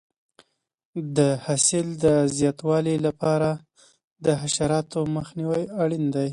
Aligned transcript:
د 1.17 1.19
حاصل 1.45 1.87
د 2.03 2.05
زیاتوالي 2.37 2.95
لپاره 3.07 3.49
د 4.25 4.27
حشراتو 4.41 4.99
مخنیوی 5.17 5.63
اړین 5.81 6.05
دی. 6.15 6.29